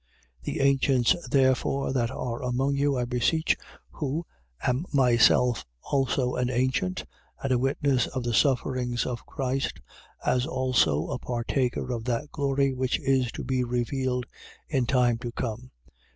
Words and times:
5:1. 0.43 0.45
The 0.45 0.59
ancients 0.61 1.27
therefore 1.27 1.93
that 1.93 2.09
are 2.09 2.41
among 2.41 2.73
you, 2.75 2.97
I 2.97 3.05
beseech 3.05 3.55
who 3.91 4.25
am 4.63 4.87
myself 4.91 5.63
also 5.83 6.33
an 6.33 6.49
ancient 6.49 7.05
and 7.43 7.51
a 7.51 7.59
witness 7.59 8.07
of 8.07 8.23
the 8.23 8.33
sufferings 8.33 9.05
of 9.05 9.23
Christ, 9.27 9.79
as 10.25 10.47
also 10.47 11.05
a 11.11 11.19
partaker 11.19 11.91
of 11.93 12.05
that 12.05 12.31
glory 12.31 12.73
which 12.73 12.99
is 12.99 13.31
to 13.33 13.43
be 13.43 13.63
revealed 13.63 14.25
in 14.67 14.87
time 14.87 15.19
to 15.19 15.31
come: 15.31 15.69
5:2. 15.87 15.91